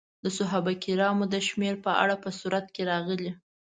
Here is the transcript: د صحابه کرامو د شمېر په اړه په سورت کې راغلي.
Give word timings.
د 0.23 0.25
صحابه 0.37 0.73
کرامو 0.83 1.25
د 1.33 1.35
شمېر 1.47 1.75
په 1.85 1.91
اړه 2.03 2.15
په 2.23 2.29
سورت 2.39 2.65
کې 2.75 2.81
راغلي. 2.91 3.31